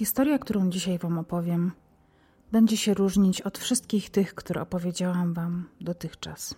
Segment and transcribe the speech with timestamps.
[0.00, 1.72] Historia, którą dzisiaj Wam opowiem,
[2.52, 6.54] będzie się różnić od wszystkich tych, które opowiedziałam Wam dotychczas.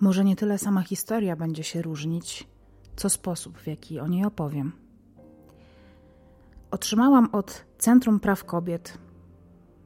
[0.00, 2.48] Może nie tyle sama historia będzie się różnić,
[2.96, 4.72] co sposób, w jaki o niej opowiem.
[6.70, 8.98] Otrzymałam od Centrum Praw Kobiet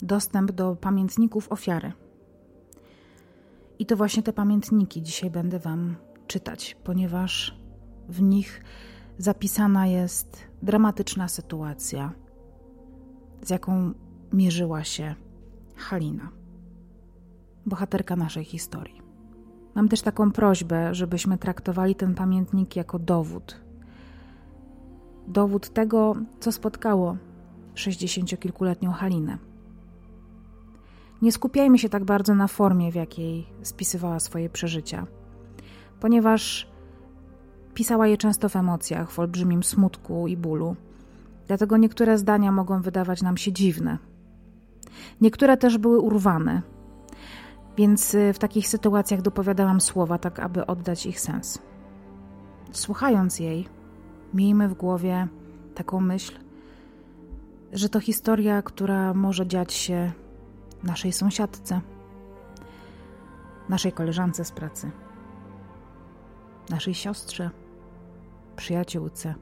[0.02, 1.92] dostęp do pamiętników ofiary.
[3.78, 5.96] I to właśnie te pamiętniki dzisiaj będę Wam
[6.26, 7.58] czytać, ponieważ
[8.08, 8.62] w nich
[9.18, 12.12] zapisana jest dramatyczna sytuacja,
[13.42, 13.92] z jaką
[14.32, 15.14] mierzyła się
[15.76, 16.28] Halina,
[17.66, 19.02] bohaterka naszej historii.
[19.74, 23.60] Mam też taką prośbę, żebyśmy traktowali ten pamiętnik jako dowód.
[25.28, 27.16] Dowód tego, co spotkało
[27.74, 29.38] sześćdziesięciokilkuletnią Halinę.
[31.22, 35.06] Nie skupiajmy się tak bardzo na formie, w jakiej spisywała swoje przeżycia,
[36.00, 36.71] ponieważ
[37.74, 40.76] pisała je często w emocjach, w olbrzymim smutku i bólu.
[41.46, 43.98] Dlatego niektóre zdania mogą wydawać nam się dziwne.
[45.20, 46.62] Niektóre też były urwane,
[47.76, 51.58] więc y, w takich sytuacjach dopowiadałam słowa, tak aby oddać ich sens.
[52.72, 53.68] Słuchając jej,
[54.34, 55.28] miejmy w głowie
[55.74, 56.38] taką myśl,
[57.72, 60.12] że to historia, która może dziać się
[60.82, 61.80] naszej sąsiadce,
[63.68, 64.90] naszej koleżance z pracy,
[66.70, 67.50] naszej siostrze,
[68.56, 69.34] przyjaciółce,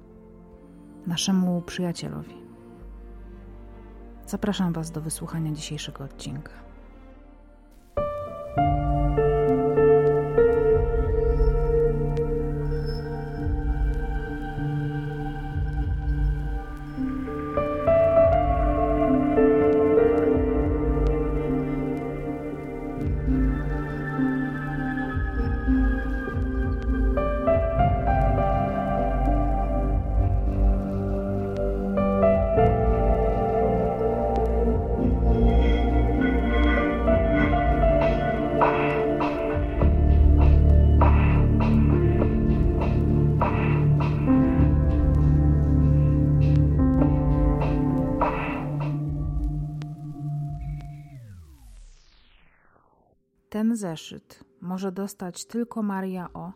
[1.07, 2.35] naszemu przyjacielowi.
[4.27, 6.53] Zapraszam Was do wysłuchania dzisiejszego odcinka.
[53.71, 56.53] Ten zeszyt może dostać tylko Maria O.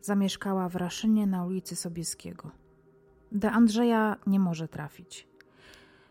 [0.00, 2.50] Zamieszkała w Raszynie na ulicy Sobieskiego.
[3.32, 5.28] Do Andrzeja nie może trafić.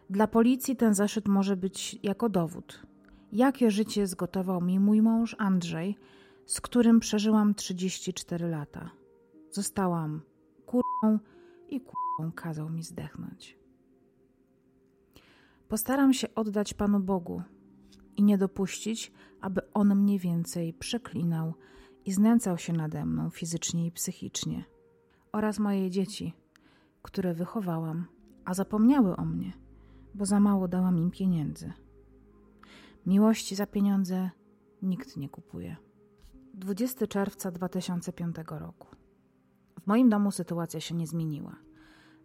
[0.09, 2.85] Dla policji ten zeszyt może być jako dowód.
[3.31, 5.97] Jakie życie zgotował mi mój mąż Andrzej,
[6.45, 8.89] z którym przeżyłam 34 lata.
[9.51, 10.22] Zostałam
[10.66, 11.19] kurą
[11.69, 13.57] i kurą kazał mi zdechnąć.
[15.67, 17.41] Postaram się oddać Panu Bogu
[18.18, 19.12] i nie dopuścić,
[19.42, 21.53] aby on mnie więcej przeklinał
[22.06, 24.66] i znęcał się nade mną fizycznie i psychicznie,
[25.31, 26.34] oraz moje dzieci,
[27.02, 28.06] które wychowałam,
[28.46, 29.54] a zapomniały o mnie,
[30.14, 31.74] bo za mało dałam im pieniędzy.
[33.06, 34.30] Miłości za pieniądze
[34.81, 35.75] nikt nie kupuje.
[36.54, 38.88] 20 czerwca 2005 roku.
[39.81, 41.56] W moim domu sytuacja się nie zmieniła,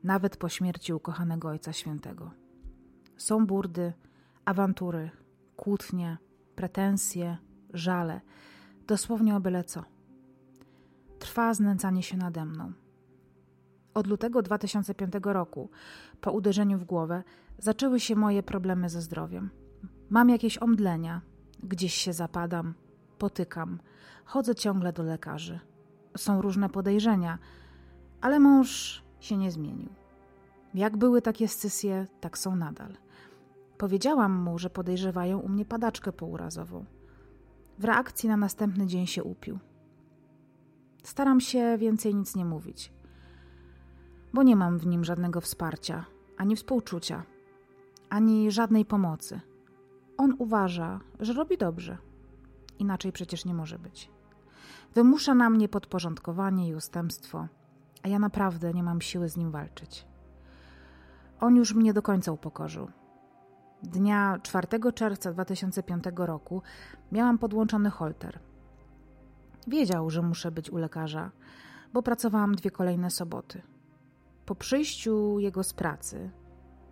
[0.04, 2.30] nawet po śmierci ukochanego Ojca Świętego.
[3.16, 3.92] Są burdy,
[4.44, 5.10] awantury,
[5.60, 6.18] kłótnie,
[6.56, 7.36] pretensje,
[7.72, 8.20] żale,
[8.86, 9.84] dosłownie o byle co.
[11.18, 12.72] Trwa znęcanie się nade mną.
[13.94, 15.70] Od lutego 2005 roku,
[16.20, 17.22] po uderzeniu w głowę,
[17.58, 19.50] zaczęły się moje problemy ze zdrowiem.
[20.10, 21.20] Mam jakieś omdlenia,
[21.62, 22.74] gdzieś się zapadam,
[23.18, 23.78] potykam,
[24.24, 25.60] chodzę ciągle do lekarzy.
[26.16, 27.38] Są różne podejrzenia,
[28.20, 29.88] ale mąż się nie zmienił.
[30.74, 32.96] Jak były takie scysje, tak są nadal.
[33.80, 36.84] Powiedziałam mu, że podejrzewają u mnie padaczkę pourazową.
[37.78, 39.58] W reakcji na następny dzień się upił.
[41.02, 42.92] Staram się więcej nic nie mówić,
[44.32, 46.04] bo nie mam w nim żadnego wsparcia,
[46.36, 47.22] ani współczucia,
[48.10, 49.40] ani żadnej pomocy.
[50.16, 51.98] On uważa, że robi dobrze.
[52.78, 54.10] Inaczej przecież nie może być.
[54.94, 57.48] Wymusza na mnie podporządkowanie i ustępstwo,
[58.02, 60.06] a ja naprawdę nie mam siły z nim walczyć.
[61.40, 62.99] On już mnie do końca upokorzył.
[63.82, 66.62] Dnia 4 czerwca 2005 roku
[67.12, 68.38] miałam podłączony holter.
[69.66, 71.30] Wiedział, że muszę być u lekarza,
[71.92, 73.62] bo pracowałam dwie kolejne soboty.
[74.46, 76.30] Po przyjściu jego z pracy,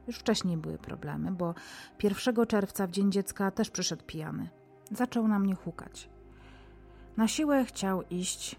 [0.07, 1.55] już wcześniej były problemy, bo
[2.03, 4.49] 1 czerwca w Dzień Dziecka też przyszedł pijany.
[4.91, 6.11] Zaczął na mnie hukać.
[7.17, 8.57] Na siłę chciał iść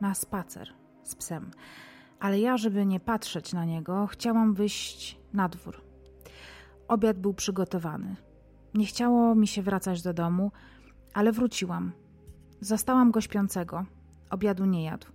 [0.00, 0.68] na spacer
[1.02, 1.50] z psem,
[2.20, 5.89] ale ja, żeby nie patrzeć na niego, chciałam wyjść na dwór.
[6.90, 8.16] Obiad był przygotowany.
[8.74, 10.52] Nie chciało mi się wracać do domu,
[11.14, 11.92] ale wróciłam.
[12.60, 13.84] Zastałam go śpiącego.
[14.30, 15.06] Obiadu nie jadł.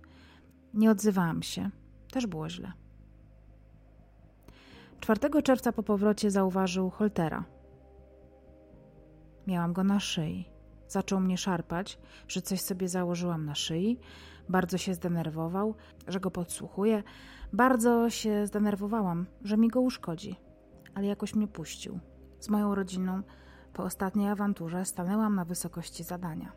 [0.74, 1.70] Nie odzywałam się.
[2.12, 2.72] Też było źle.
[5.00, 7.44] 4 czerwca po powrocie zauważył Holtera.
[9.46, 10.48] Miałam go na szyi.
[10.88, 13.98] Zaczął mnie szarpać, że coś sobie założyłam na szyi.
[14.48, 15.74] Bardzo się zdenerwował,
[16.08, 17.02] że go podsłuchuję.
[17.52, 20.36] Bardzo się zdenerwowałam, że mi go uszkodzi,
[20.96, 21.98] ale jakoś mnie puścił.
[22.40, 23.22] Z moją rodziną
[23.72, 26.52] po ostatniej awanturze stanęłam na wysokości zadania.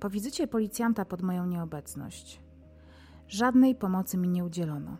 [0.00, 2.40] Po wizycie policjanta pod moją nieobecność
[3.28, 4.96] żadnej pomocy mi nie udzielono.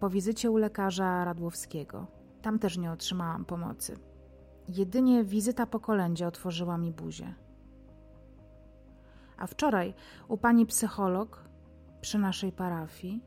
[0.00, 2.06] Po wizycie u lekarza Radłowskiego
[2.42, 3.98] tam też nie otrzymałam pomocy.
[4.68, 7.34] Jedynie wizyta po kolędzie otworzyła mi buzię.
[9.38, 9.94] A wczoraj
[10.28, 11.44] u pani psycholog
[12.00, 13.22] przy naszej parafii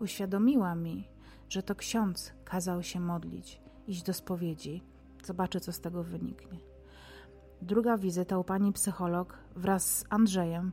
[0.00, 1.08] uświadomiła mi,
[1.50, 4.82] że to ksiądz kazał się modlić, iść do spowiedzi.
[5.24, 6.58] Zobaczę, co z tego wyniknie.
[7.62, 10.72] Druga wizyta u pani psycholog wraz z Andrzejem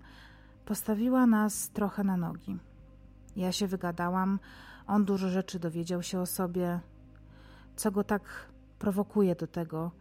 [0.66, 2.58] postawiła nas trochę na nogi.
[3.36, 4.40] Ja się wygadałam,
[4.88, 6.80] on dużo rzeczy dowiedział się o sobie,
[7.76, 9.92] co go tak prowokuje do tego,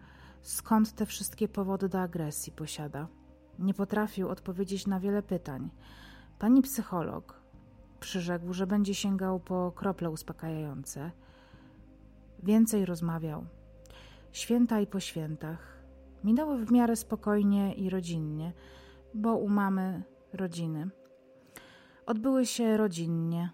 [0.43, 3.07] skąd te wszystkie powody do agresji posiada.
[3.59, 5.71] Nie potrafił odpowiedzieć na wiele pytań.
[6.39, 7.41] Pani psycholog
[8.07, 11.11] przyrzekł, że będzie sięgał po krople uspokajające.
[12.43, 13.47] Więcej rozmawiał.
[14.33, 15.83] Święta i po świętach
[16.25, 18.53] minęły w miarę spokojnie i rodzinnie,
[19.15, 20.91] bo u mamy rodziny.
[22.07, 23.51] Odbyły się rodzinnie.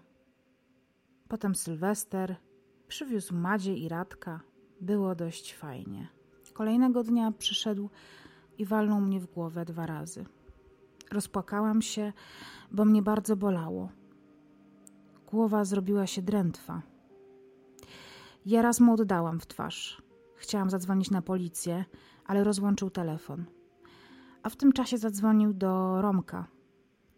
[1.27, 2.35] Potem Sylwester
[2.87, 4.39] przywiózł Madzie i Radka.
[4.81, 6.07] Było dość fajnie.
[6.53, 7.89] Kolejnego dnia przyszedł
[8.57, 10.25] i walnął mnie w głowę dwa razy.
[11.11, 12.13] Rozpłakałam się,
[12.71, 14.02] bo mnie bardzo bolało.
[15.33, 16.81] Głowa zrobiła się drętwa.
[18.45, 20.01] Ja raz mu oddałam w twarz.
[20.35, 21.85] Chciałam zadzwonić na policję,
[22.25, 23.45] ale rozłączył telefon.
[24.43, 26.47] A w tym czasie zadzwonił do Romka.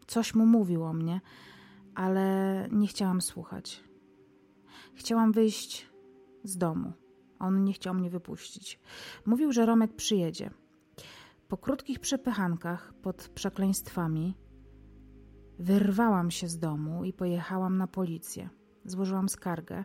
[0.08, 1.22] Coś mu mówił o mnie,
[1.96, 3.84] ale nie chciałam słuchać.
[4.94, 5.90] Chciałam wyjść
[6.44, 6.94] z domu.
[7.40, 8.80] On nie chciał mnie wypuścić.
[9.26, 10.52] Mówił, że Romek przyjedzie.
[11.48, 14.36] Po krótkich przepychankach pod przekleństwami
[15.60, 18.50] wyrwałam się z domu i pojechałam na policję.
[18.86, 19.84] Złożyłam skargę,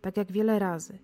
[0.00, 0.98] tak jak wiele razy.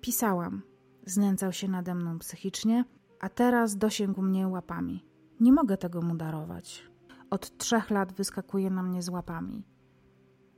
[0.00, 0.62] Pisałam.
[1.06, 2.84] Znęcał się nade mną psychicznie,
[3.20, 5.04] a teraz dosięgł mnie łapami.
[5.40, 6.88] Nie mogę tego mu darować.
[7.30, 9.66] Od trzech lat wyskakuje na mnie z łapami.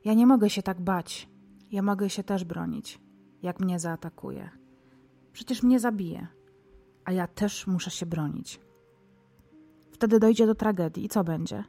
[0.05, 1.29] Ja nie mogę się tak bać.
[1.71, 3.01] Ja mogę się też bronić,
[3.41, 4.49] jak mnie zaatakuje.
[5.33, 6.27] Przecież mnie zabije,
[7.05, 8.61] a ja też muszę się bronić.
[9.91, 11.63] Wtedy dojdzie do tragedii i co będzie?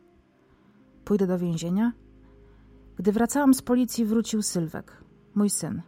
[1.06, 1.92] Pójdę do więzienia?
[2.96, 4.96] Gdy wracałam z policji, wrócił Sylwek,
[5.34, 5.82] mój syn,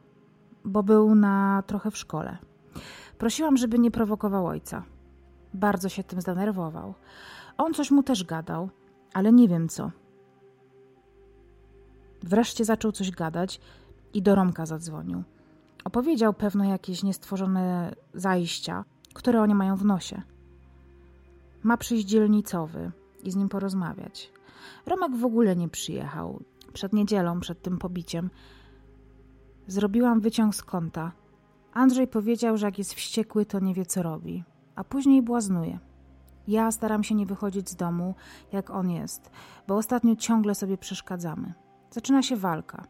[0.64, 2.38] bo był na trochę w szkole.
[3.18, 4.84] Prosiłam, żeby nie prowokował ojca.
[5.54, 6.94] Bardzo się tym zdenerwował.
[7.56, 8.70] On coś mu też gadał,
[9.14, 9.90] ale nie wiem co.
[12.22, 13.60] Wreszcie zaczął coś gadać
[14.14, 15.22] i do Romka zadzwonił.
[15.84, 18.84] Opowiedział pewno jakieś niestworzone zajścia,
[19.14, 20.22] które oni mają w nosie.
[21.62, 22.90] Ma przyjść dzielnicowy
[23.22, 24.37] i z nim porozmawiać.
[24.86, 26.42] Romek w ogóle nie przyjechał.
[26.72, 28.30] Przed niedzielą, przed tym pobiciem,
[29.66, 31.12] zrobiłam wyciąg z konta.
[31.72, 34.44] Andrzej powiedział, że jak jest wściekły, to nie wie co robi,
[34.76, 35.78] a później błaznuje.
[36.48, 38.14] Ja staram się nie wychodzić z domu,
[38.52, 39.30] jak on jest,
[39.66, 41.54] bo ostatnio ciągle sobie przeszkadzamy.
[41.90, 42.86] Zaczyna się walka.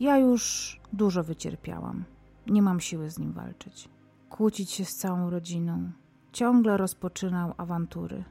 [0.00, 2.04] Ja już dużo wycierpiałam.
[2.46, 3.88] Nie mam siły z nim walczyć.
[4.30, 5.90] Kłócić się z całą rodziną.
[6.32, 8.24] Ciągle rozpoczynał awantury.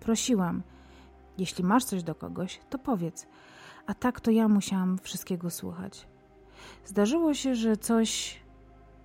[0.00, 0.62] Prosiłam,
[1.40, 3.26] jeśli masz coś do kogoś, to powiedz.
[3.86, 6.06] A tak to ja musiałam wszystkiego słuchać.
[6.84, 8.40] Zdarzyło się, że coś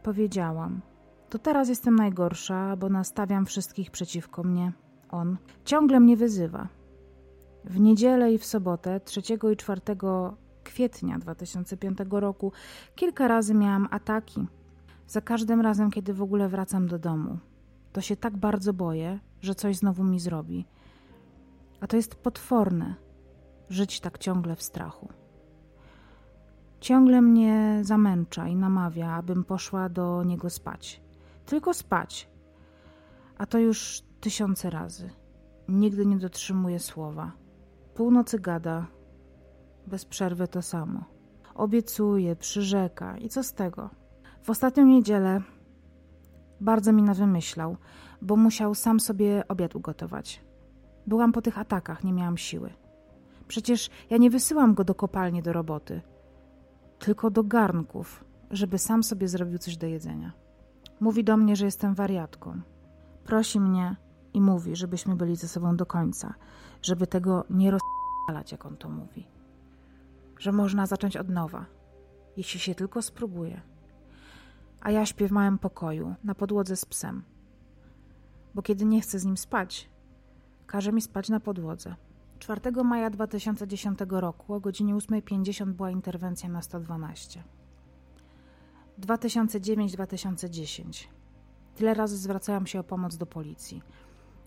[0.04, 0.82] powiedziałam.
[1.30, 4.74] To teraz jestem najgorsza, bo nastawiam wszystkich przeciwko mnie.
[5.10, 6.68] On ciągle mnie wyzywa.
[7.64, 9.22] W niedzielę i w sobotę, 3
[9.54, 9.82] i 4
[10.64, 12.52] kwietnia 2005 roku,
[12.96, 14.48] kilka razy miałam ataki.
[15.08, 17.38] Za każdym razem, kiedy w ogóle wracam do domu,
[17.94, 20.66] to się tak bardzo boję, że coś znowu mi zrobi.
[21.82, 22.96] A to jest potworne
[23.70, 25.10] żyć tak ciągle w strachu.
[26.80, 31.02] Ciągle mnie zamęcza i namawia, abym poszła do niego spać.
[31.46, 32.30] Tylko spać.
[33.38, 35.10] A to już tysiące razy.
[35.68, 37.32] Nigdy nie dotrzymuje słowa.
[37.96, 38.88] Północy gada,
[39.88, 41.04] bez przerwy to samo.
[41.56, 43.90] Obiecuje, przyrzeka i co z tego?
[44.44, 45.42] W ostatnią niedzielę
[46.62, 47.78] bardzo mi nawymyślał,
[48.22, 50.42] bo musiał sam sobie obiad ugotować.
[51.08, 52.74] Byłam po tych atakach, nie miałam siły.
[53.48, 56.02] Przecież ja nie wysyłam go do kopalni do roboty,
[57.00, 60.32] tylko do garnków, żeby sam sobie zrobił coś do jedzenia.
[61.00, 62.62] Mówi do mnie, że jestem wariatką.
[63.24, 63.96] Prosi mnie
[64.34, 66.34] i mówi, żebyśmy byli ze sobą do końca,
[66.82, 69.28] żeby tego nie rozpalać, jak on to mówi.
[70.40, 71.66] Że można zacząć od nowa.
[72.38, 73.62] jeśli się tylko spróbuje.
[74.82, 77.24] A ja śpię w małym pokoju, na podłodze z psem.
[78.56, 79.90] Bo kiedy nie chcę z nim spać,
[80.68, 81.96] każe mi spać na podłodze.
[82.40, 87.44] 4 maja 2010 roku o godzinie 8.50 była interwencja na 112.
[89.00, 91.08] 2009-2010.
[91.76, 93.82] Tyle razy zwracałam się o pomoc do policji.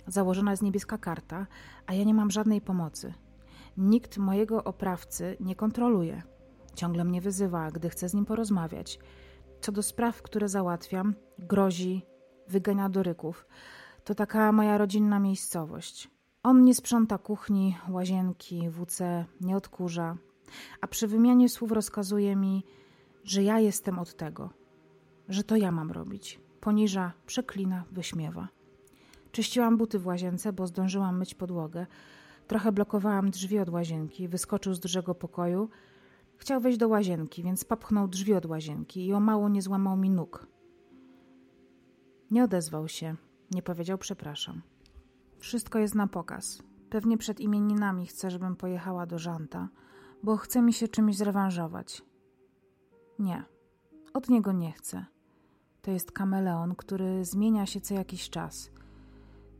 [0.07, 1.47] Założona jest niebieska karta,
[1.87, 3.15] a ja nie mam żadnej pomocy.
[3.77, 6.23] Nikt mojego oprawcy nie kontroluje.
[6.75, 8.99] Ciągle mnie wyzywa, gdy chcę z nim porozmawiać.
[9.61, 12.07] Co do spraw, które załatwiam, grozi,
[12.49, 13.47] wygania do ryków.
[14.09, 16.11] To taka moja rodzinna miejscowość.
[16.43, 20.17] On nie sprząta kuchni, łazienki, WC, nie odkurza,
[20.81, 22.65] a przy wymianie słów rozkazuje mi,
[23.25, 24.51] że ja jestem od tego,
[25.29, 26.41] że to ja mam robić.
[26.61, 28.49] Poniża, przeklina, wyśmiewa.
[29.33, 31.87] Czyściłam buty w łazience, bo zdążyłam myć podłogę.
[32.47, 34.29] Trochę blokowałam drzwi od łazienki.
[34.29, 35.69] Wyskoczył z dużego pokoju.
[36.37, 40.11] Chciał wejść do łazienki, więc popchnął drzwi od łazienki i o mało nie złamał mi
[40.11, 40.47] nóg.
[42.31, 43.17] Nie odezwał się,
[43.51, 44.63] nie powiedział przepraszam.
[45.39, 46.63] Wszystko jest na pokaz.
[46.91, 49.69] Pewnie przed imieninami chce, żebym pojechała do Żanta,
[50.23, 52.03] bo chce mi się czymś zrewanżować.
[53.19, 53.45] Nie,
[54.15, 55.05] od niego nie chcę.
[55.83, 58.71] To jest kameleon, który zmienia się co jakiś czas.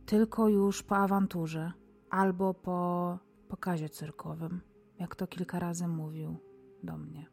[0.07, 1.73] Tylko już po awanturze
[2.11, 3.19] albo po
[3.49, 4.61] pokazie cyrkowym,
[4.99, 6.37] jak to kilka razy mówił
[6.83, 7.27] do mnie.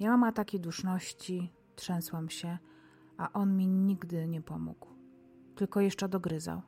[0.00, 2.58] Miałam ataki duszności, trzęsłam się,
[3.16, 4.95] a on mi nigdy nie pomógł.
[5.56, 6.62] Tylko jeszcze dogryzał.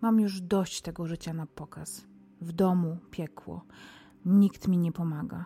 [0.00, 2.06] Mam już dość tego życia na pokaz.
[2.40, 3.64] W domu piekło.
[4.24, 5.44] Nikt mi nie pomaga.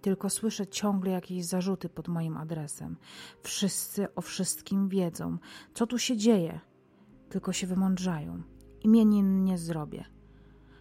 [0.00, 2.96] Tylko słyszę ciągle jakieś zarzuty pod moim adresem.
[3.42, 5.38] Wszyscy o wszystkim wiedzą.
[5.74, 6.60] Co tu się dzieje?
[7.28, 8.42] Tylko się wymądrzają.
[8.80, 10.04] Imienin nie zrobię,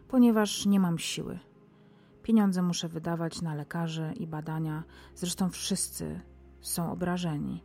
[0.07, 1.39] ponieważ nie mam siły.
[2.23, 4.83] Pieniądze muszę wydawać na lekarzy i badania.
[5.15, 6.21] Zresztą wszyscy
[6.61, 7.63] są obrażeni.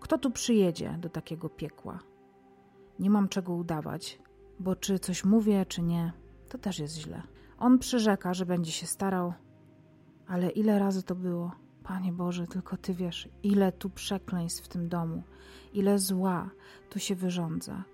[0.00, 2.13] Kto tu przyjedzie do takiego piekła?
[2.98, 4.18] Nie mam czego udawać,
[4.60, 6.12] bo czy coś mówię, czy nie,
[6.48, 7.22] to też jest źle.
[7.58, 9.32] On przyrzeka, że będzie się starał,
[10.26, 11.52] ale ile razy to było?
[11.82, 15.22] Panie Boże, tylko Ty wiesz, ile tu przekleństw w tym domu,
[15.72, 16.50] ile zła
[16.90, 17.84] tu się wyrządza.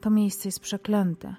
[0.00, 1.36] To miejsce jest przeklęte.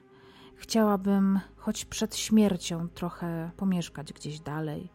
[0.55, 4.89] Chciałabym choć przed śmiercią trochę pomieszkać gdzieś dalej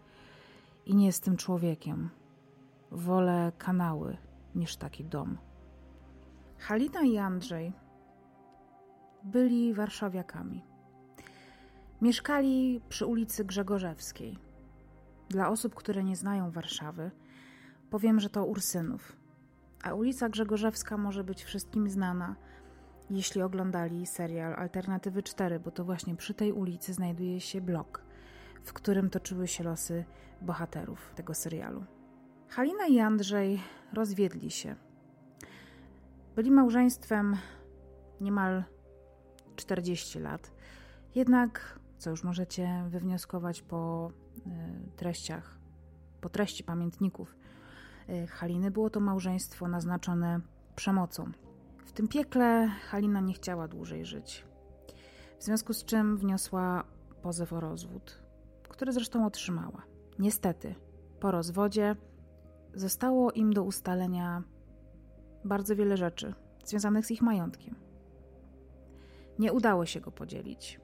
[0.87, 2.11] i nie jestem człowiekiem.
[2.91, 4.17] Wolę kanały
[4.55, 5.38] niż taki dom.
[6.59, 7.73] Halina i Andrzej
[9.25, 10.64] byli warszawiakami.
[12.02, 14.38] Mieszkali przy ulicy Grzegorzewskiej.
[15.29, 17.11] Dla osób, które nie znają Warszawy,
[17.91, 19.17] powiem, że to Ursynów.
[19.85, 22.37] A ulica Grzegorzewska może być wszystkim znana,
[23.11, 28.02] jeśli oglądali serial Alternatywy 4, bo to właśnie przy tej ulicy znajduje się blok,
[28.62, 30.05] w którym toczyły się losy
[30.41, 31.85] bohaterów tego serialu.
[32.49, 33.61] Halina i Andrzej
[33.93, 34.76] rozwiedli się.
[36.37, 37.37] Byli małżeństwem
[38.21, 38.64] niemal
[39.56, 40.52] 40 lat.
[41.14, 44.11] Jednak, co już możecie wywnioskować po
[44.47, 44.50] y,
[44.97, 45.59] treściach,
[46.21, 47.37] po treści pamiętników
[48.09, 50.40] y, Haliny, było to małżeństwo naznaczone
[50.76, 51.32] przemocą.
[51.85, 54.44] W tym piekle Halina nie chciała dłużej żyć.
[55.38, 56.85] W związku z czym wniosła
[57.23, 58.18] pozew o rozwód,
[58.68, 59.82] który zresztą otrzymała.
[60.18, 60.75] Niestety,
[61.21, 61.97] po rozwodzie
[62.75, 64.42] zostało im do ustalenia
[65.44, 67.75] bardzo wiele rzeczy związanych z ich majątkiem.
[69.42, 70.80] Nie udało się go podzielić.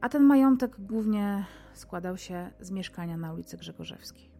[0.00, 4.30] A ten majątek głównie składał się z mieszkania na ulicy Grzegorzewskiej.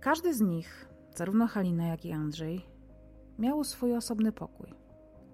[0.00, 2.66] Każdy z nich, zarówno Halina, jak i Andrzej,
[3.38, 4.74] miał swój osobny pokój.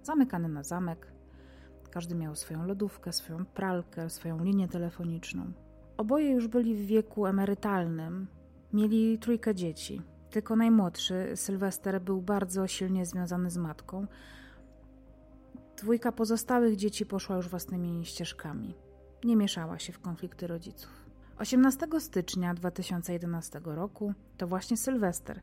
[0.03, 1.07] Zamykany na zamek.
[1.91, 5.51] Każdy miał swoją lodówkę, swoją pralkę, swoją linię telefoniczną.
[5.97, 8.27] Oboje już byli w wieku emerytalnym.
[8.73, 10.01] Mieli trójkę dzieci.
[10.29, 14.07] Tylko najmłodszy, Sylwester, był bardzo silnie związany z matką,
[15.77, 18.75] Dwójka pozostałych dzieci poszła już własnymi ścieżkami.
[19.23, 20.89] Nie mieszała się w konflikty rodziców.
[21.37, 25.41] 18 stycznia 2011 roku to właśnie Sylwester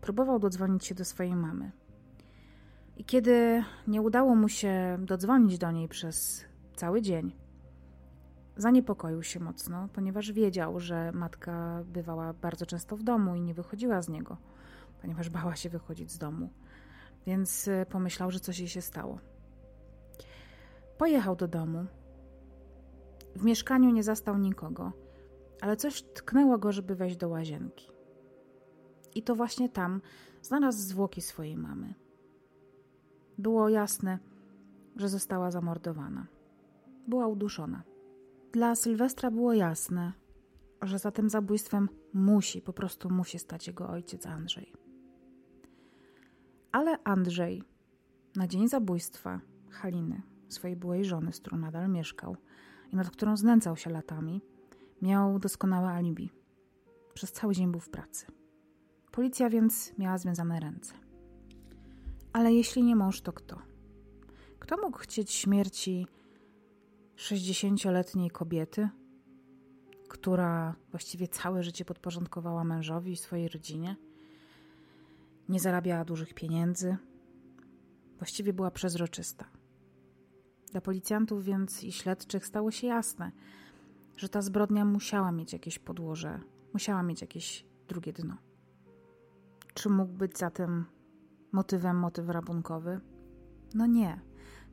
[0.00, 1.72] próbował dodzwonić się do swojej mamy.
[2.96, 6.44] I kiedy nie udało mu się dodzwonić do niej przez
[6.76, 7.36] cały dzień,
[8.56, 14.02] zaniepokoił się mocno, ponieważ wiedział, że matka bywała bardzo często w domu i nie wychodziła
[14.02, 14.36] z niego,
[15.00, 16.50] ponieważ bała się wychodzić z domu.
[17.26, 19.18] Więc pomyślał, że coś jej się stało.
[20.98, 21.86] Pojechał do domu.
[23.36, 24.92] W mieszkaniu nie zastał nikogo,
[25.60, 27.90] ale coś tknęło go, żeby wejść do łazienki.
[29.14, 30.00] I to właśnie tam
[30.42, 31.94] znalazł zwłoki swojej mamy.
[33.38, 34.18] Było jasne,
[34.96, 36.26] że została zamordowana.
[37.08, 37.82] Była uduszona.
[38.52, 40.12] Dla Sylwestra było jasne,
[40.82, 44.72] że za tym zabójstwem musi, po prostu musi stać jego ojciec Andrzej.
[46.72, 47.62] Ale Andrzej
[48.36, 52.36] na dzień zabójstwa Haliny, swojej byłej żony, z którą nadal mieszkał
[52.92, 54.42] i nad którą znęcał się latami,
[55.02, 56.30] miał doskonałe alibi.
[57.14, 58.26] Przez cały dzień był w pracy.
[59.12, 60.94] Policja więc miała związane ręce.
[62.32, 63.58] Ale jeśli nie mąż, to kto?
[64.58, 66.06] Kto mógł chcieć śmierci
[67.16, 68.88] 60-letniej kobiety,
[70.08, 73.96] która właściwie całe życie podporządkowała mężowi i swojej rodzinie?
[75.48, 76.96] Nie zarabiała dużych pieniędzy,
[78.18, 79.55] właściwie była przezroczysta.
[80.76, 83.32] Dla policjantów więc i śledczych stało się jasne,
[84.16, 86.40] że ta zbrodnia musiała mieć jakieś podłoże,
[86.72, 88.36] musiała mieć jakieś drugie dno.
[89.74, 90.84] Czy mógł być zatem
[91.52, 93.00] motywem motyw rabunkowy?
[93.74, 94.20] No nie,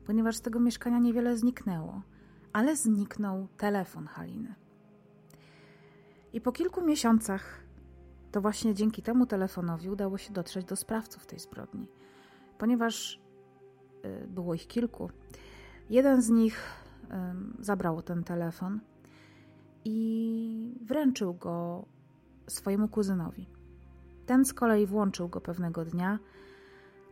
[0.06, 2.02] ponieważ z tego mieszkania niewiele zniknęło,
[2.52, 4.54] ale zniknął telefon Haliny.
[6.32, 7.60] I po kilku miesiącach
[8.32, 11.86] to właśnie dzięki temu telefonowi udało się dotrzeć do sprawców tej zbrodni,
[12.58, 13.20] ponieważ
[14.04, 15.10] y, było ich kilku.
[15.90, 16.60] Jeden z nich
[17.60, 18.80] zabrał ten telefon
[19.84, 21.84] i wręczył go
[22.46, 23.48] swojemu kuzynowi.
[24.26, 26.18] Ten z kolei włączył go pewnego dnia,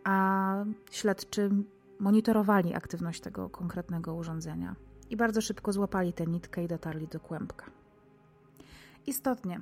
[0.05, 1.51] a śledczy
[1.99, 4.75] monitorowali aktywność tego konkretnego urządzenia
[5.11, 7.67] i bardzo szybko złapali tę nitkę i dotarli do kłębka.
[9.07, 9.61] Istotnie,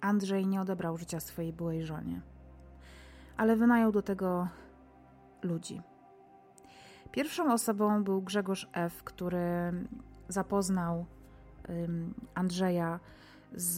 [0.00, 2.20] Andrzej nie odebrał życia swojej byłej żonie,
[3.36, 4.48] ale wynajął do tego
[5.42, 5.80] ludzi.
[7.16, 9.72] Pierwszą osobą był Grzegorz F., który
[10.28, 11.06] zapoznał
[12.34, 13.00] Andrzeja
[13.54, 13.76] z,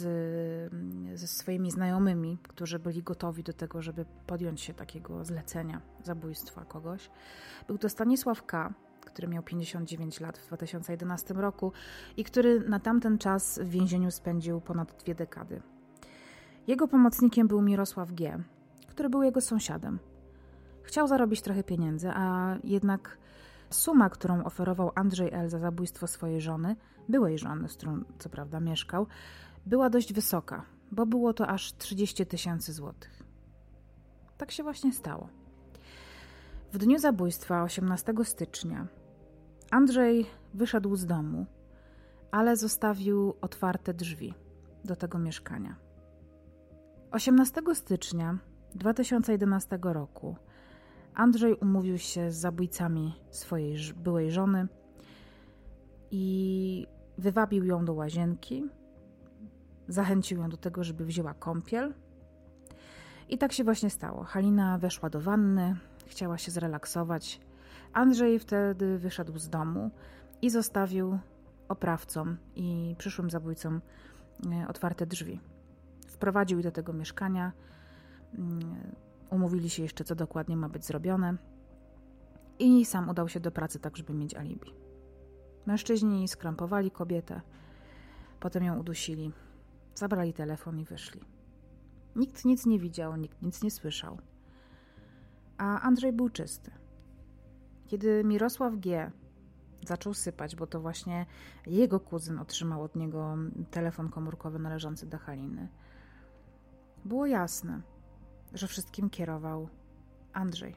[1.15, 7.11] ze swoimi znajomymi, którzy byli gotowi do tego, żeby podjąć się takiego zlecenia zabójstwa kogoś.
[7.67, 11.73] Był to Stanisław K., który miał 59 lat w 2011 roku
[12.17, 15.63] i który na tamten czas w więzieniu spędził ponad dwie dekady.
[16.67, 18.39] Jego pomocnikiem był Mirosław G.,
[18.89, 19.99] który był jego sąsiadem.
[20.83, 23.19] Chciał zarobić trochę pieniędzy, a jednak
[23.71, 25.49] suma, którą oferował Andrzej L.
[25.49, 26.77] za zabójstwo swojej żony,
[27.09, 29.07] byłej żony, z którą co prawda mieszkał,
[29.67, 33.23] była dość wysoka, bo było to aż 30 tysięcy złotych.
[34.39, 35.29] Tak się właśnie stało.
[36.73, 38.87] W dniu zabójstwa, 18 stycznia,
[39.71, 41.47] Andrzej wyszedł z domu,
[42.31, 44.35] ale zostawił otwarte drzwi
[44.85, 45.77] do tego mieszkania.
[47.11, 48.39] 18 stycznia
[48.75, 50.37] 2011 roku
[51.15, 54.69] Andrzej umówił się z zabójcami swojej byłej żony
[56.11, 56.87] i
[57.19, 58.65] wywabił ją do łazienki,
[59.89, 61.95] zachęcił ją do tego, żeby wzięła kąpiel.
[63.29, 64.25] I tak się właśnie stało.
[64.25, 67.41] Halina weszła do wanny, chciała się zrelaksować.
[67.93, 69.91] Andrzej wtedy wyszedł z domu
[70.43, 71.19] i zostawił
[71.69, 73.81] oprawcom i przyszłym zabójcom
[74.53, 75.41] e, otwarte drzwi.
[76.07, 77.53] Wprowadził do tego mieszkania.
[79.31, 81.37] Umówili się jeszcze, co dokładnie ma być zrobione.
[82.59, 84.75] I sam udał się do pracy, tak żeby mieć alibi.
[85.67, 87.41] Mężczyźni skrampowali kobietę,
[88.41, 89.33] potem ją udusili,
[89.95, 91.21] zabrali telefon i wyszli.
[92.17, 94.19] Nikt nic nie widział, nikt nic nie słyszał.
[95.59, 96.71] A Andrzej był czysty.
[97.87, 99.11] Kiedy Mirosław G.
[99.87, 101.27] zaczął sypać, bo to właśnie
[101.67, 103.37] jego kuzyn otrzymał od niego
[103.71, 105.69] telefon komórkowy należący do Haliny,
[107.05, 107.83] było jasne,
[108.55, 109.69] że wszystkim kierował
[110.33, 110.75] Andrzej.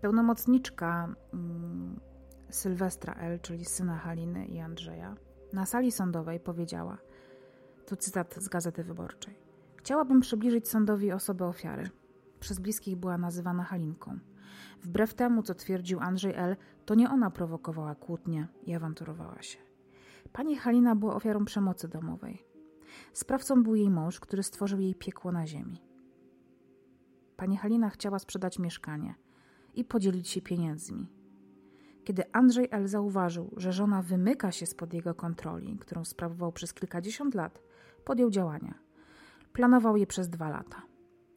[0.00, 2.00] Pełnomocniczka mm,
[2.50, 5.16] Sylwestra L., czyli syna Haliny i Andrzeja,
[5.52, 6.98] na sali sądowej powiedziała,
[7.86, 9.38] to cytat z Gazety Wyborczej.
[9.76, 11.90] Chciałabym przybliżyć sądowi osobę ofiary.
[12.40, 14.18] Przez bliskich była nazywana Halinką.
[14.82, 19.58] Wbrew temu, co twierdził Andrzej L., to nie ona prowokowała kłótnie i awanturowała się.
[20.32, 22.44] Pani Halina była ofiarą przemocy domowej.
[23.12, 25.82] Sprawcą był jej mąż, który stworzył jej piekło na ziemi.
[27.36, 29.14] Pani Halina chciała sprzedać mieszkanie
[29.74, 31.12] i podzielić się pieniędzmi.
[32.04, 32.88] Kiedy Andrzej L.
[32.88, 37.62] zauważył, że żona wymyka się spod jego kontroli, którą sprawował przez kilkadziesiąt lat,
[38.04, 38.74] podjął działania.
[39.52, 40.82] Planował je przez dwa lata.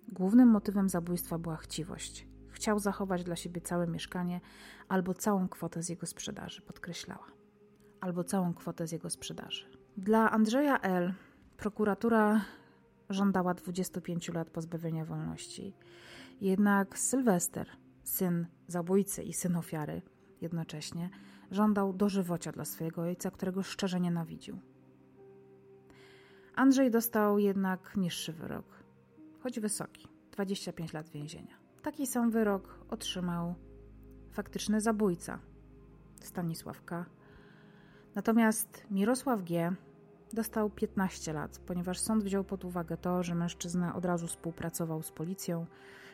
[0.08, 2.28] Głównym motywem zabójstwa była chciwość.
[2.48, 4.42] Chciał zachować dla siebie całe mieszkanie
[4.88, 7.26] albo całą kwotę z jego sprzedaży, podkreślała.
[8.02, 9.66] Albo całą kwotę z jego sprzedaży.
[9.98, 11.14] Dla Andrzeja L.
[11.60, 12.42] prokuratura
[13.10, 15.76] żądała 25 lat pozbawienia wolności.
[16.42, 17.68] Jednak Sylwester,
[18.04, 20.02] syn zabójcy i syn ofiary,
[20.42, 21.10] jednocześnie
[21.52, 24.60] żądał dożywocia dla swojego ojca, którego szczerze nienawidził.
[26.56, 28.84] Andrzej dostał jednak niższy wyrok,
[29.40, 31.58] choć wysoki 25 lat więzienia.
[31.82, 33.56] Taki sam wyrok otrzymał
[34.32, 35.40] faktyczny zabójca
[36.22, 37.06] Stanisław K.
[38.16, 39.76] Natomiast Mirosław G.
[40.34, 45.12] dostał 15 lat, ponieważ sąd wziął pod uwagę to, że mężczyzna od razu współpracował z
[45.12, 45.66] policją,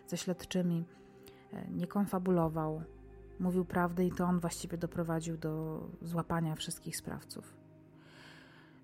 [0.08, 0.86] ze śledczymi,
[1.54, 2.82] e, nie konfabulował,
[3.39, 7.54] mówił prawdę i to on właściwie doprowadził do złapania wszystkich sprawców.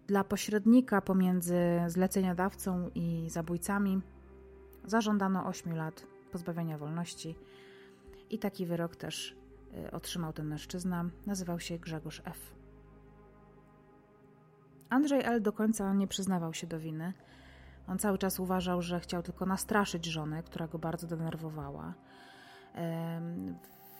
[0.08, 4.02] Dla pośrednika pomiędzy zleceniodawcą i zabójcami
[4.86, 7.36] zażądano 8 lat pozbawienia wolności
[8.30, 9.36] i taki wyrok też
[9.74, 11.10] e, otrzymał ten mężczyzna.
[11.26, 12.61] Nazywał się Grzegorz F.
[14.92, 15.42] Andrzej L.
[15.42, 17.14] do końca nie przyznawał się do winy.
[17.88, 21.94] On cały czas uważał, że chciał tylko nastraszyć żonę, która go bardzo denerwowała.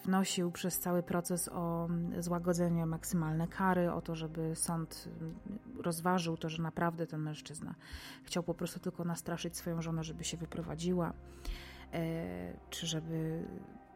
[0.06, 1.88] Wnosił przez cały proces o
[2.20, 5.10] złagodzenie maksymalne kary, o to, żeby sąd
[5.78, 7.76] rozważył to, że naprawdę ten mężczyzna
[8.24, 11.14] chciał po prostu tylko nastraszyć swoją żonę, żeby się wyprowadziła,
[11.94, 13.46] e, czy żeby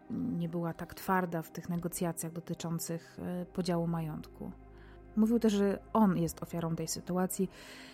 [0.09, 4.51] nie była tak twarda w tych negocjacjach dotyczących e, podziału majątku.
[5.15, 7.49] Mówił też, że on jest ofiarą tej sytuacji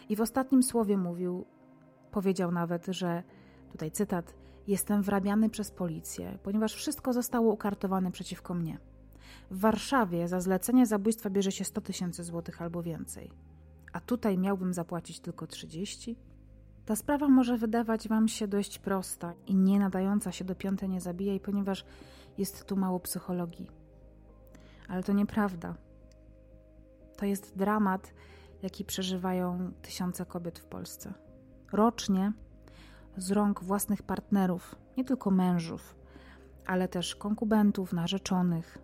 [0.10, 1.46] i w ostatnim słowie mówił,
[2.12, 3.24] powiedział nawet, że,
[3.72, 4.34] tutaj cytat,
[4.68, 8.78] jestem wrabiany przez policję, ponieważ wszystko zostało ukartowane przeciwko mnie.
[9.52, 13.32] W Warszawie za zlecenie zabójstwa bierze się 100 tysięcy złotych albo więcej,
[13.94, 16.16] a tutaj miałbym zapłacić tylko 30?
[16.86, 21.02] Ta sprawa może wydawać Wam się dość prosta i nie nadająca się do piąte nie
[21.02, 21.86] zabijaj, ponieważ
[22.38, 23.68] jest tu mało psychologii.
[24.88, 25.76] Ale to nieprawda.
[27.22, 28.14] To jest dramat,
[28.64, 31.14] jaki przeżywają tysiące kobiet w Polsce.
[31.72, 32.32] Rocznie
[33.18, 35.96] z rąk własnych partnerów, nie tylko mężów,
[36.66, 38.78] ale też konkubentów, narzeczonych,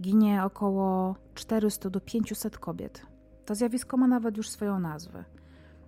[0.00, 3.06] ginie około 400 do 500 kobiet.
[3.44, 5.24] To zjawisko ma nawet już swoją nazwę.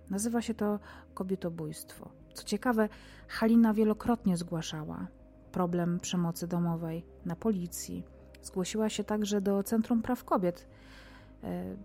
[0.09, 0.79] Nazywa się to
[1.13, 2.09] kobietobójstwo.
[2.33, 2.89] Co ciekawe,
[3.27, 5.07] Halina wielokrotnie zgłaszała
[5.51, 8.03] problem przemocy domowej na policji.
[8.41, 10.67] Zgłosiła się także do Centrum Praw Kobiet,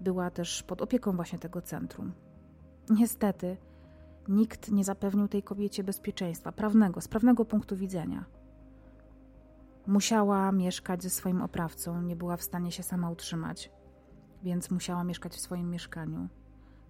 [0.00, 2.12] była też pod opieką właśnie tego centrum.
[2.90, 3.56] Niestety,
[4.28, 8.24] nikt nie zapewnił tej kobiecie bezpieczeństwa prawnego, z prawnego punktu widzenia.
[9.86, 13.70] Musiała mieszkać ze swoim oprawcą, nie była w stanie się sama utrzymać,
[14.42, 16.28] więc musiała mieszkać w swoim mieszkaniu.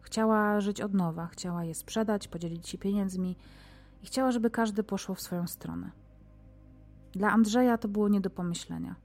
[0.00, 3.36] Chciała żyć od nowa, chciała je sprzedać, podzielić się pieniędzmi
[4.02, 5.90] i chciała, żeby każdy poszło w swoją stronę.
[7.12, 8.96] Dla Andrzeja to było nie do pomyślenia.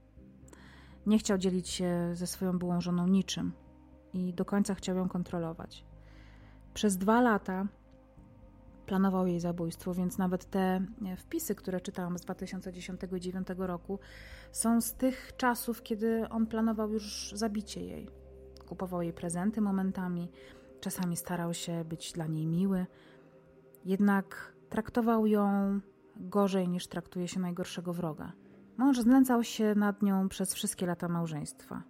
[1.06, 3.52] Nie chciał dzielić się ze swoją byłą żoną niczym
[4.12, 5.84] i do końca chciał ją kontrolować.
[6.74, 7.66] Przez dwa lata
[8.86, 10.86] planował jej zabójstwo, więc nawet te
[11.16, 13.98] wpisy, które czytałam z 2010 i 2009 roku,
[14.52, 18.08] są z tych czasów, kiedy on planował już zabicie jej.
[18.68, 20.30] Kupował jej prezenty momentami,
[20.80, 22.86] czasami starał się być dla niej miły,
[23.84, 25.80] jednak traktował ją
[26.16, 28.32] gorzej niż traktuje się najgorszego wroga.
[28.80, 31.82] Mąż znęcał się nad nią przez wszystkie lata małżeństwa.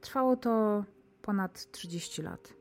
[0.00, 0.84] Trwało to
[1.22, 2.54] ponad 30 lat.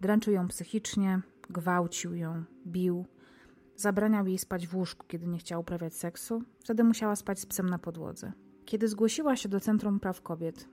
[0.00, 3.06] Dręczył ją psychicznie, gwałcił ją, bił,
[3.74, 7.70] zabraniał jej spać w łóżku, kiedy nie chciała uprawiać seksu, wtedy musiała spać z psem
[7.70, 8.32] na podłodze.
[8.64, 10.68] Kiedy zgłosiła się do Centrum Praw Kobiet,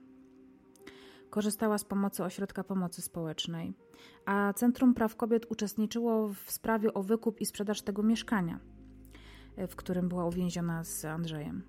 [1.30, 3.74] korzystała z pomocy Ośrodka Pomocy Społecznej,
[4.26, 8.60] a Centrum Praw Kobiet uczestniczyło w sprawie o wykup i sprzedaż tego mieszkania–
[9.56, 11.62] w którym była uwięziona z Andrzejem.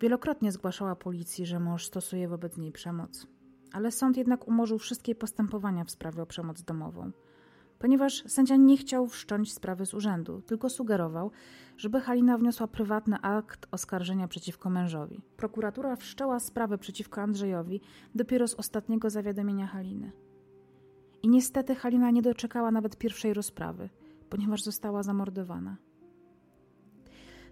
[0.00, 3.26] Wielokrotnie zgłaszała policji, że mąż stosuje wobec niej przemoc,
[3.72, 7.10] ale sąd jednak umorzył wszystkie postępowania w sprawie o przemoc domową,
[7.78, 11.30] ponieważ sędzia nie chciał wszcząć sprawy z urzędu, tylko sugerował,
[11.76, 15.20] żeby Halina wniosła prywatny akt oskarżenia przeciwko mężowi.
[15.36, 17.80] Prokuratura wszczęła sprawę przeciwko Andrzejowi
[18.14, 20.12] dopiero z ostatniego zawiadomienia Haliny.
[21.22, 23.88] I niestety Halina nie doczekała nawet pierwszej rozprawy,
[24.30, 25.76] ponieważ została zamordowana.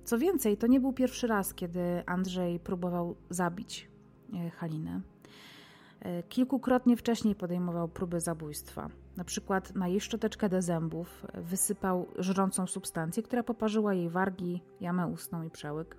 [0.05, 3.89] Co więcej, to nie był pierwszy raz, kiedy Andrzej próbował zabić
[4.35, 5.01] e, Halinę.
[6.01, 8.89] E, kilkukrotnie wcześniej podejmował próby zabójstwa.
[9.17, 15.07] Na przykład na jej szczoteczkę do zębów wysypał żrącą substancję, która poparzyła jej wargi, jamę
[15.07, 15.97] ustną i przełyk.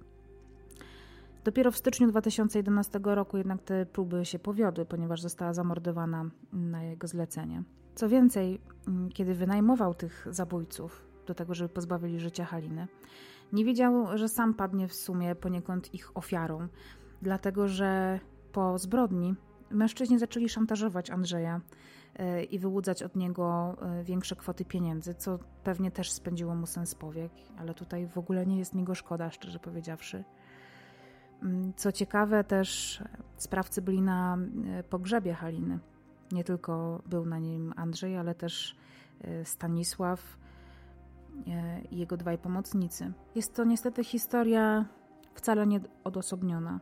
[1.43, 7.07] Dopiero w styczniu 2011 roku jednak te próby się powiodły, ponieważ została zamordowana na jego
[7.07, 7.63] zlecenie.
[7.95, 8.61] Co więcej,
[9.13, 12.87] kiedy wynajmował tych zabójców do tego, żeby pozbawili życia Haliny,
[13.53, 16.67] nie wiedział, że sam padnie w sumie poniekąd ich ofiarą,
[17.21, 18.19] dlatego że
[18.51, 19.35] po zbrodni
[19.69, 21.61] mężczyźni zaczęli szantażować Andrzeja
[22.15, 26.95] e, i wyłudzać od niego e, większe kwoty pieniędzy, co pewnie też spędziło mu sens
[26.95, 30.23] powiek, ale tutaj w ogóle nie jest mi go szkoda, szczerze powiedziawszy.
[31.43, 33.01] Mm, co ciekawe, też
[33.37, 35.79] sprawcy byli na e, pogrzebie Haliny.
[36.31, 38.75] Nie tylko był na nim Andrzej, ale też
[39.43, 40.37] Stanisław,
[41.91, 43.13] i jego dwaj pomocnicy.
[43.35, 44.85] Jest to niestety historia
[45.35, 46.79] wcale nie odosobniona.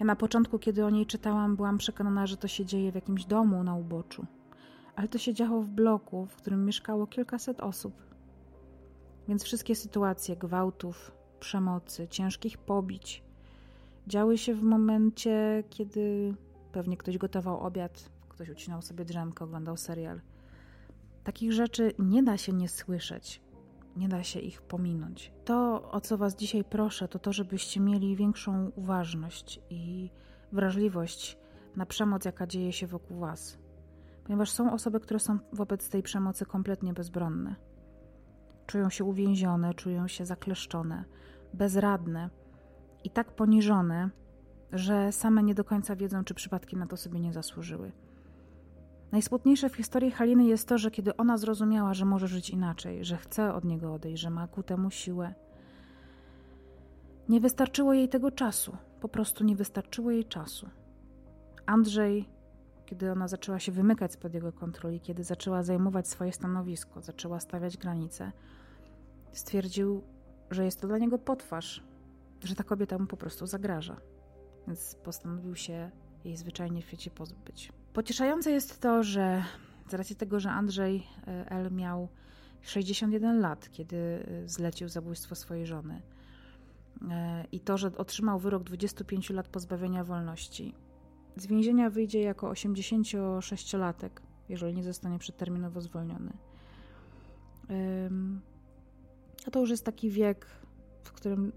[0.00, 3.24] Ja na początku, kiedy o niej czytałam, byłam przekonana, że to się dzieje w jakimś
[3.24, 4.26] domu na uboczu.
[4.96, 7.94] Ale to się działo w bloku, w którym mieszkało kilkaset osób.
[9.28, 13.22] Więc wszystkie sytuacje gwałtów, przemocy, ciężkich pobić
[14.06, 16.34] działy się w momencie, kiedy
[16.72, 20.20] pewnie ktoś gotował obiad, ktoś ucinał sobie drzemkę, oglądał serial.
[21.24, 23.42] Takich rzeczy nie da się nie słyszeć,
[23.96, 25.32] nie da się ich pominąć.
[25.44, 30.10] To, o co Was dzisiaj proszę, to to, żebyście mieli większą uważność i
[30.52, 31.38] wrażliwość
[31.76, 33.58] na przemoc, jaka dzieje się wokół Was.
[34.24, 37.56] Ponieważ są osoby, które są wobec tej przemocy kompletnie bezbronne.
[38.66, 41.04] Czują się uwięzione, czują się zakleszczone,
[41.54, 42.30] bezradne
[43.04, 44.10] i tak poniżone,
[44.72, 47.92] że same nie do końca wiedzą, czy przypadkiem na to sobie nie zasłużyły.
[49.12, 53.16] Najsmutniejsze w historii Haliny jest to, że kiedy ona zrozumiała, że może żyć inaczej, że
[53.16, 55.34] chce od niego odejść, że ma ku temu siłę,
[57.28, 58.76] nie wystarczyło jej tego czasu.
[59.00, 60.68] Po prostu nie wystarczyło jej czasu.
[61.66, 62.28] Andrzej,
[62.86, 67.76] kiedy ona zaczęła się wymykać spod jego kontroli, kiedy zaczęła zajmować swoje stanowisko, zaczęła stawiać
[67.76, 68.32] granice,
[69.32, 70.02] stwierdził,
[70.50, 71.82] że jest to dla niego potwarz,
[72.44, 73.96] że ta kobieta mu po prostu zagraża.
[74.66, 75.90] Więc postanowił się
[76.24, 77.72] jej zwyczajnie w świecie pozbyć.
[77.92, 79.44] Pocieszające jest to, że
[79.88, 81.72] z racji tego, że Andrzej e, L.
[81.72, 82.08] miał
[82.62, 86.02] 61 lat, kiedy e, zlecił zabójstwo swojej żony,
[87.10, 90.74] e, i to, że otrzymał wyrok 25 lat pozbawienia wolności,
[91.36, 94.10] z więzienia wyjdzie jako 86-latek,
[94.48, 96.32] jeżeli nie zostanie przedterminowo zwolniony.
[99.46, 100.46] A to już jest taki wiek,
[101.02, 101.52] w którym,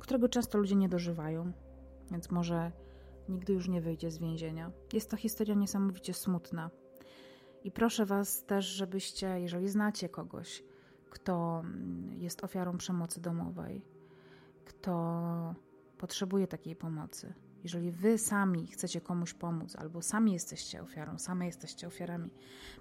[0.00, 1.52] którego często ludzie nie dożywają,
[2.10, 2.72] więc może
[3.28, 4.72] nigdy już nie wyjdzie z więzienia.
[4.92, 6.70] Jest to historia niesamowicie smutna.
[7.64, 10.64] I proszę Was też, żebyście, jeżeli znacie kogoś,
[11.10, 13.82] kto mm, jest ofiarą przemocy domowej,
[14.64, 15.54] kto
[15.98, 21.86] potrzebuje takiej pomocy, jeżeli Wy sami chcecie komuś pomóc, albo sami jesteście ofiarą, same jesteście
[21.86, 22.30] ofiarami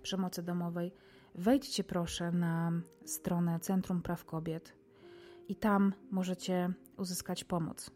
[0.02, 0.94] przemocy domowej,
[1.36, 2.72] wejdźcie proszę na
[3.06, 4.74] stronę Centrum Praw Kobiet
[5.48, 7.92] i tam możecie uzyskać pomoc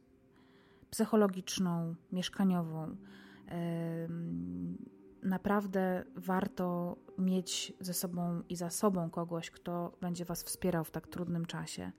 [0.89, 2.95] psychologiczną, mieszkaniową.
[5.23, 11.07] Naprawdę warto mieć ze sobą i za sobą kogoś, kto będzie Was wspierał w tak
[11.07, 11.91] trudnym czasie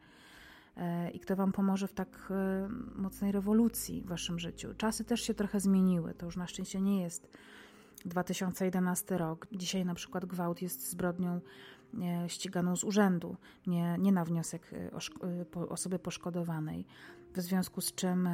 [0.77, 4.75] e, i kto Wam pomoże w tak e, mocnej rewolucji w Waszym życiu.
[4.77, 7.29] Czasy też się trochę zmieniły, to już na szczęście nie jest
[8.05, 9.47] 2011 rok.
[9.53, 11.41] Dzisiaj na przykład gwałt jest zbrodnią
[12.01, 14.71] e, ściganą z urzędu, nie, nie na wniosek
[15.69, 16.87] osoby poszkodowanej,
[17.35, 18.29] w związku z czym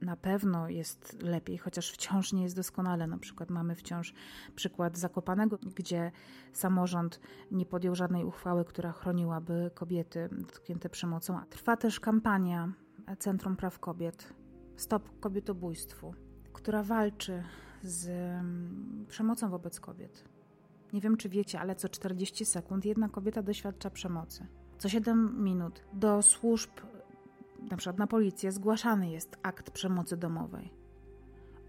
[0.00, 3.06] na pewno jest lepiej, chociaż wciąż nie jest doskonale.
[3.06, 4.14] Na przykład mamy wciąż
[4.54, 6.12] przykład Zakopanego, gdzie
[6.52, 11.40] samorząd nie podjął żadnej uchwały, która chroniłaby kobiety dotknięte przemocą.
[11.50, 12.72] Trwa też kampania
[13.18, 14.34] Centrum Praw Kobiet
[14.76, 16.14] Stop Kobietobójstwu,
[16.52, 17.42] która walczy
[17.82, 20.24] z mm, przemocą wobec kobiet.
[20.92, 24.46] Nie wiem, czy wiecie, ale co 40 sekund jedna kobieta doświadcza przemocy.
[24.78, 26.70] Co 7 minut do służb
[27.70, 30.72] na przykład na policję, zgłaszany jest akt przemocy domowej.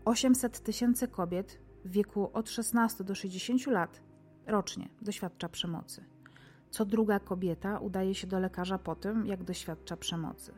[0.05, 4.01] 800 tysięcy kobiet w wieku od 16 do 60 lat
[4.47, 6.05] rocznie doświadcza przemocy.
[6.69, 10.53] Co druga kobieta udaje się do lekarza po tym, jak doświadcza przemocy,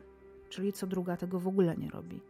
[0.48, 2.20] czyli co druga tego w ogóle nie robi.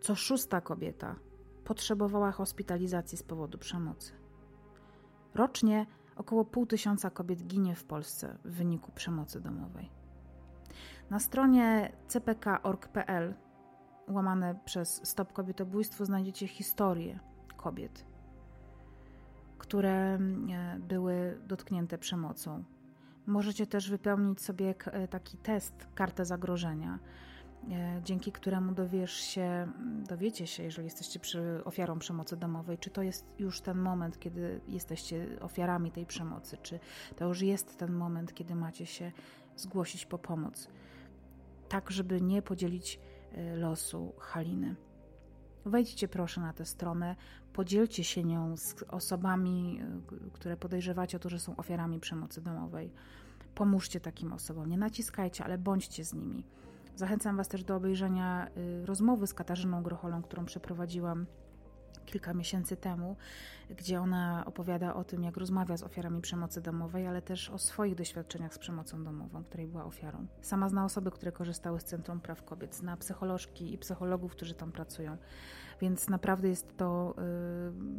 [0.00, 1.16] Co szósta kobieta
[1.64, 4.12] potrzebowała hospitalizacji z powodu przemocy.
[5.34, 9.95] Rocznie około pół tysiąca kobiet ginie w Polsce w wyniku przemocy domowej.
[11.10, 13.34] Na stronie cpk.org.pl
[14.08, 17.18] łamane przez Stop Kobietobójstwo znajdziecie historię
[17.56, 18.04] kobiet,
[19.58, 20.18] które e,
[20.78, 22.64] były dotknięte przemocą.
[23.26, 26.98] Możecie też wypełnić sobie e, taki test, kartę zagrożenia,
[27.70, 29.68] e, dzięki któremu dowiesz się,
[30.08, 31.20] dowiecie się, jeżeli jesteście
[31.64, 36.78] ofiarą przemocy domowej, czy to jest już ten moment, kiedy jesteście ofiarami tej przemocy, czy
[37.16, 39.12] to już jest ten moment, kiedy macie się
[39.56, 40.68] zgłosić po pomoc
[41.68, 43.00] tak żeby nie podzielić
[43.32, 44.76] e, losu Haliny.
[45.66, 47.16] Wejdźcie proszę na tę stronę,
[47.52, 49.80] podzielcie się nią z osobami,
[50.26, 52.92] e, które podejrzewacie o to, że są ofiarami przemocy domowej.
[53.54, 56.44] Pomóżcie takim osobom, nie naciskajcie, ale bądźcie z nimi.
[56.96, 61.26] Zachęcam Was też do obejrzenia e, rozmowy z Katarzyną Grocholą, którą przeprowadziłam
[62.04, 63.16] kilka miesięcy temu,
[63.70, 67.94] gdzie ona opowiada o tym, jak rozmawia z ofiarami przemocy domowej, ale też o swoich
[67.94, 70.26] doświadczeniach z przemocą domową, której była ofiarą.
[70.40, 74.72] Sama zna osoby, które korzystały z Centrum Praw Kobiet, zna psycholożki i psychologów, którzy tam
[74.72, 75.16] pracują,
[75.80, 77.14] więc naprawdę jest to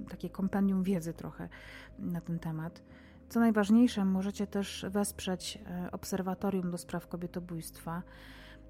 [0.05, 1.49] y, takie kompendium wiedzy trochę
[1.99, 2.81] na ten temat.
[3.29, 8.03] Co najważniejsze, możecie też wesprzeć y, Obserwatorium do Spraw Kobietobójstwa.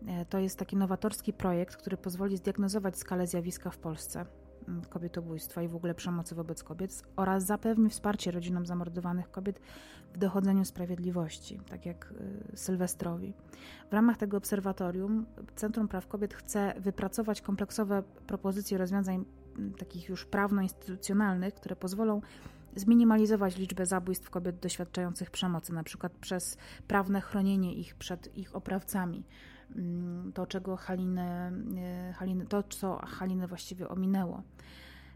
[0.02, 4.26] Y, to jest taki nowatorski projekt, który pozwoli zdiagnozować skalę zjawiska w Polsce
[4.90, 9.60] kobietobójstwa i w ogóle przemocy wobec kobiet oraz zapewni wsparcie rodzinom zamordowanych kobiet
[10.14, 12.14] w dochodzeniu sprawiedliwości, tak jak
[12.54, 13.34] y, Sylwestrowi.
[13.90, 15.26] W ramach tego obserwatorium
[15.56, 19.26] Centrum Praw Kobiet chce wypracować kompleksowe propozycje rozwiązań
[19.78, 22.22] takich już prawno-instytucjonalnych, które pozwolą
[22.76, 29.24] zminimalizować liczbę zabójstw kobiet doświadczających przemocy, na przykład przez prawne chronienie ich przed ich oprawcami.
[29.76, 34.44] Mm, to, czego Halinę, e, Halinę, to, co Halinę właściwie ominęło.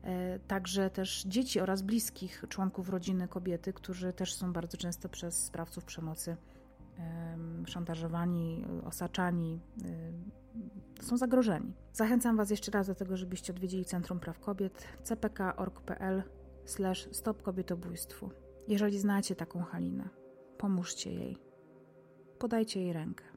[0.03, 5.45] E, także też dzieci oraz bliskich członków rodziny kobiety, którzy też są bardzo często przez
[5.45, 6.37] sprawców przemocy
[7.65, 9.59] szantażowani, osaczani,
[10.99, 11.73] e, są zagrożeni.
[11.93, 16.23] Zachęcam Was jeszcze raz do tego, żebyście odwiedzili Centrum Praw Kobiet cpk.org.pl
[17.11, 18.29] stop kobietobójstwu.
[18.67, 20.09] Jeżeli znacie taką Halinę,
[20.57, 21.37] pomóżcie jej.
[22.39, 23.30] Podajcie jej rękę.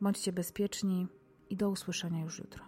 [0.00, 1.06] Bądźcie bezpieczni
[1.50, 2.65] i do usłyszenia już jutro.